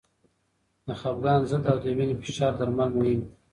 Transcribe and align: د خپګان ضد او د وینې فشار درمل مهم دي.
د 0.87 0.89
خپګان 0.99 1.41
ضد 1.49 1.63
او 1.71 1.77
د 1.83 1.85
وینې 1.97 2.15
فشار 2.23 2.51
درمل 2.59 2.89
مهم 2.97 3.17
دي. 3.19 3.25